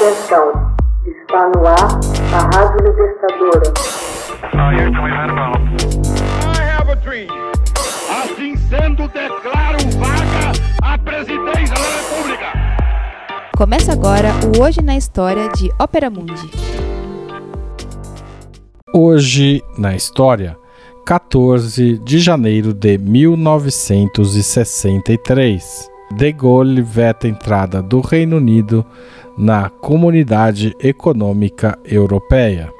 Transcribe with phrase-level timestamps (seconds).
[0.00, 0.48] Atenção,
[1.04, 2.00] está no ar
[2.32, 3.68] a Rádio Libertadora.
[8.08, 10.52] Assim sendo, declaro vaga
[10.82, 12.46] a presidência da República.
[13.54, 16.50] Começa agora o Hoje na História de Ópera Mundi.
[18.94, 20.56] Hoje na História,
[21.04, 25.90] 14 de janeiro de 1963.
[26.12, 28.86] De Gaulle veta a entrada do Reino Unido
[29.40, 32.70] na Comunidade Econômica Europeia.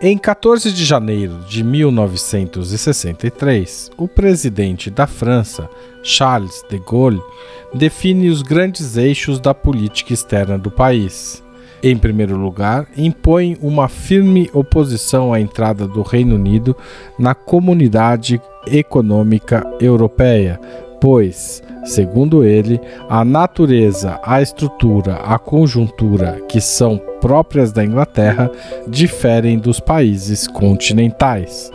[0.00, 5.68] Em 14 de janeiro de 1963, o presidente da França,
[6.02, 7.20] Charles de Gaulle,
[7.74, 11.44] define os grandes eixos da política externa do país.
[11.82, 16.74] Em primeiro lugar, impõe uma firme oposição à entrada do Reino Unido
[17.18, 20.58] na Comunidade Econômica Europeia,
[21.04, 28.50] pois, segundo ele, a natureza, a estrutura, a conjuntura que são próprias da Inglaterra
[28.88, 31.70] diferem dos países continentais.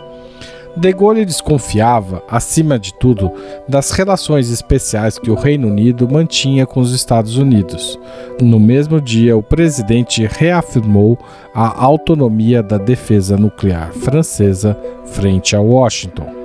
[0.76, 3.30] De Gaulle desconfiava, acima de tudo,
[3.68, 7.96] das relações especiais que o Reino Unido mantinha com os Estados Unidos.
[8.42, 11.16] No mesmo dia, o presidente reafirmou
[11.54, 16.39] a autonomia da defesa nuclear francesa frente a Washington.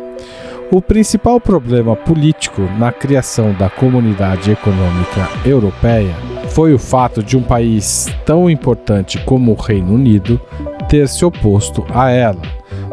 [0.71, 6.13] O principal problema político na criação da Comunidade Econômica Europeia
[6.49, 10.41] foi o fato de um país tão importante como o Reino Unido
[10.89, 12.41] ter se oposto a ela.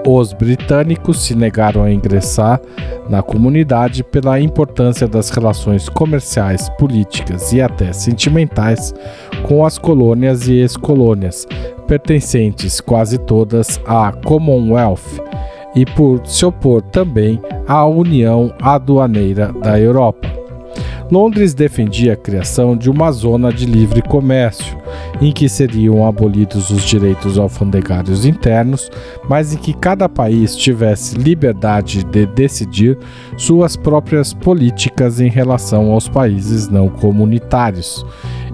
[0.07, 2.61] Os britânicos se negaram a ingressar
[3.09, 8.95] na comunidade pela importância das relações comerciais, políticas e até sentimentais
[9.43, 11.47] com as colônias e ex-colônias,
[11.87, 15.21] pertencentes quase todas à Commonwealth,
[15.75, 20.43] e por se opor também à União Aduaneira da Europa.
[21.13, 24.79] Londres defendia a criação de uma zona de livre comércio,
[25.21, 28.91] em que seriam abolidos os direitos alfandegários internos,
[29.29, 32.97] mas em que cada país tivesse liberdade de decidir
[33.37, 38.07] suas próprias políticas em relação aos países não comunitários.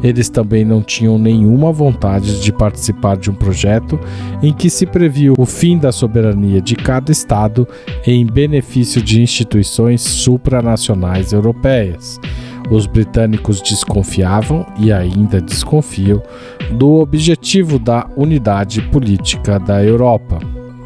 [0.02, 3.98] Eles também não tinham nenhuma vontade de participar de um projeto
[4.42, 7.66] em que se previu o fim da soberania de cada Estado
[8.06, 12.20] em benefício de instituições supranacionais europeias.
[12.70, 16.22] Os britânicos desconfiavam e ainda desconfiam
[16.72, 20.38] do objetivo da unidade política da Europa.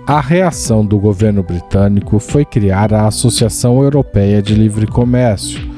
[0.07, 5.72] A reação do governo britânico foi criar a Associação Europeia de Livre Comércio,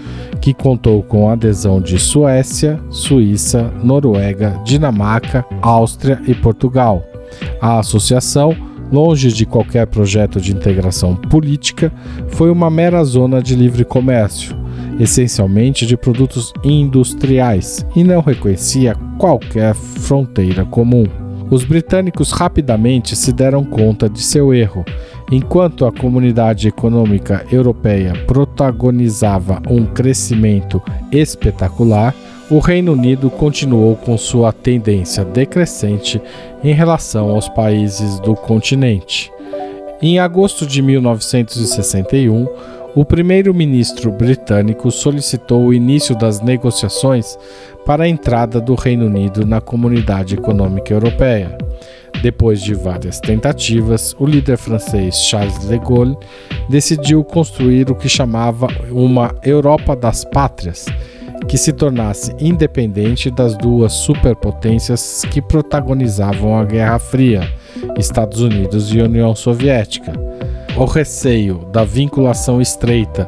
[0.45, 7.03] que contou com a adesão de Suécia, Suíça, Noruega, Dinamarca, Áustria e Portugal.
[7.63, 8.55] A associação,
[8.93, 11.91] longe de qualquer projeto de integração política,
[12.29, 14.55] foi uma mera zona de livre comércio
[15.01, 21.05] essencialmente de produtos industriais, e não reconhecia qualquer fronteira comum.
[21.51, 24.85] Os britânicos rapidamente se deram conta de seu erro.
[25.31, 32.15] Enquanto a comunidade econômica europeia protagonizava um crescimento espetacular,
[32.51, 36.21] o Reino Unido continuou com sua tendência decrescente
[36.63, 39.33] em relação aos países do continente.
[40.03, 42.47] Em agosto de 1961,
[42.95, 47.39] o primeiro-ministro britânico solicitou o início das negociações
[47.87, 51.57] para a entrada do Reino Unido na Comunidade Econômica Europeia.
[52.25, 56.17] Depois de várias tentativas, o líder francês Charles de Gaulle
[56.71, 60.87] decidiu construir o que chamava uma Europa das Pátrias,
[61.47, 67.47] que se tornasse independente das duas superpotências que protagonizavam a Guerra Fria,
[67.99, 70.15] Estados Unidos e União Soviética.
[70.79, 73.27] O receio da vinculação estreita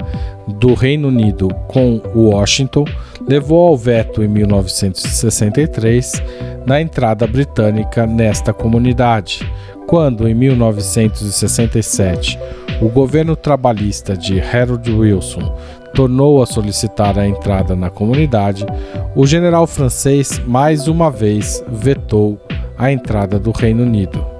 [0.48, 2.86] do Reino Unido com Washington
[3.28, 6.22] levou ao veto em 1963
[6.64, 9.40] na entrada britânica nesta comunidade,
[9.86, 12.38] quando em 1967
[12.80, 15.56] o governo trabalhista de Harold Wilson
[15.94, 18.66] tornou a solicitar a entrada na comunidade,
[19.14, 22.38] o general francês mais uma vez vetou
[22.76, 24.35] a entrada do Reino Unido.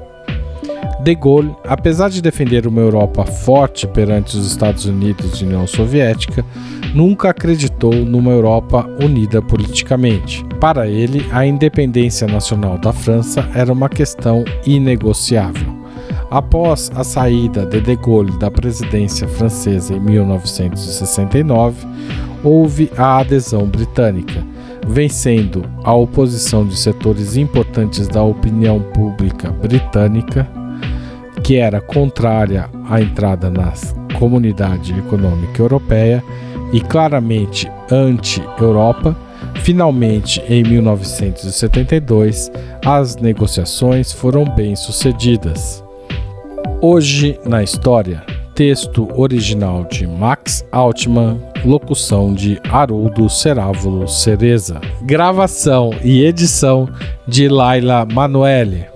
[1.07, 6.45] De Gaulle, apesar de defender uma Europa forte perante os Estados Unidos e União Soviética,
[6.93, 10.45] nunca acreditou numa Europa unida politicamente.
[10.61, 15.73] Para ele, a independência nacional da França era uma questão inegociável.
[16.29, 21.87] Após a saída de De Gaulle da presidência francesa em 1969,
[22.43, 24.45] houve a adesão britânica,
[24.85, 30.66] vencendo a oposição de setores importantes da opinião pública britânica
[31.47, 33.73] que era contrária à entrada na
[34.19, 36.21] Comunidade Econômica Europeia
[36.73, 39.17] e claramente anti-Europa,
[39.63, 42.51] Finalmente, em 1972,
[42.85, 45.83] as negociações foram bem sucedidas.
[46.81, 48.23] Hoje na história,
[48.55, 56.89] texto original de Max Altman, locução de Haroldo Cerávulo Cereza, gravação e edição
[57.27, 58.96] de Laila Manoeli.